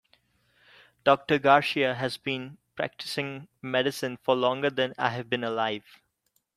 Doctor 1.03 1.37
Garcia 1.37 1.93
has 1.93 2.17
been 2.17 2.57
practicing 2.75 3.47
medicine 3.61 4.17
for 4.17 4.35
longer 4.35 4.71
than 4.71 4.95
I 4.97 5.09
have 5.09 5.29
been 5.29 5.43
alive. 5.43 6.01